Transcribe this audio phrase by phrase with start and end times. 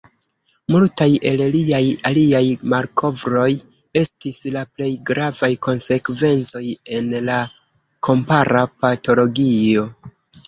[0.75, 2.39] Multaj el liaj aliaj
[2.73, 3.43] malkovroj
[4.01, 6.63] estis la plej gravaj konsekvencoj
[7.01, 7.37] en la
[8.09, 9.85] kompara patologio.